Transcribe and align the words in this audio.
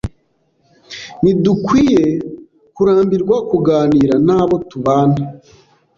Ntidukwiye 1.21 2.03
kurambirwa 2.75 3.37
kuganira 3.49 4.15
n’abo 4.27 4.55
tubana 4.69 5.21